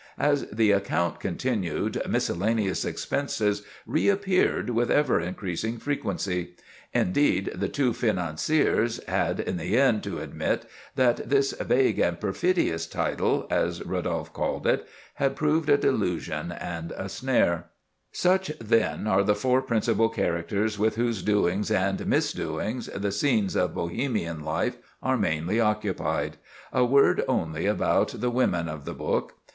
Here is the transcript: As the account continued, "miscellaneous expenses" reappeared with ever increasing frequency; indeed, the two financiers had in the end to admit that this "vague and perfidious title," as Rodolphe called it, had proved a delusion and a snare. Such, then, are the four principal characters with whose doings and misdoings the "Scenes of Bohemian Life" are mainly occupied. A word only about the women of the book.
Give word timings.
As 0.17 0.47
the 0.47 0.71
account 0.71 1.19
continued, 1.19 2.01
"miscellaneous 2.09 2.85
expenses" 2.85 3.61
reappeared 3.85 4.71
with 4.71 4.89
ever 4.89 5.21
increasing 5.21 5.77
frequency; 5.77 6.55
indeed, 6.91 7.51
the 7.53 7.69
two 7.69 7.93
financiers 7.93 8.99
had 9.07 9.39
in 9.39 9.57
the 9.57 9.77
end 9.77 10.01
to 10.05 10.17
admit 10.19 10.65
that 10.95 11.29
this 11.29 11.51
"vague 11.51 11.99
and 11.99 12.19
perfidious 12.19 12.87
title," 12.87 13.45
as 13.51 13.85
Rodolphe 13.85 14.31
called 14.33 14.65
it, 14.65 14.87
had 15.17 15.35
proved 15.35 15.69
a 15.69 15.77
delusion 15.77 16.51
and 16.51 16.93
a 16.93 17.07
snare. 17.07 17.65
Such, 18.11 18.51
then, 18.59 19.05
are 19.05 19.21
the 19.21 19.35
four 19.35 19.61
principal 19.61 20.09
characters 20.09 20.79
with 20.79 20.95
whose 20.95 21.21
doings 21.21 21.69
and 21.69 22.07
misdoings 22.07 22.87
the 22.87 23.11
"Scenes 23.11 23.55
of 23.55 23.75
Bohemian 23.75 24.43
Life" 24.43 24.77
are 25.03 25.15
mainly 25.15 25.59
occupied. 25.59 26.37
A 26.73 26.83
word 26.83 27.23
only 27.27 27.67
about 27.67 28.19
the 28.19 28.31
women 28.31 28.67
of 28.67 28.85
the 28.85 28.95
book. 28.95 29.35